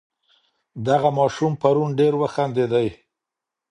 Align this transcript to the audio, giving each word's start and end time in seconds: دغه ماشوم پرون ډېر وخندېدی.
دغه 0.87 1.09
ماشوم 1.17 1.53
پرون 1.61 1.89
ډېر 1.99 2.13
وخندېدی. 2.21 2.87